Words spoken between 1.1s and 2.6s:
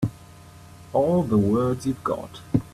the words you've got.